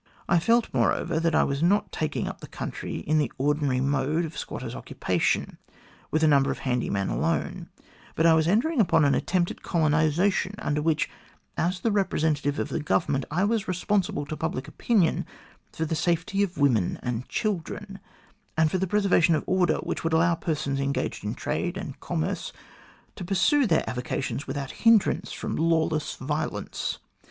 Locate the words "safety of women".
15.93-16.99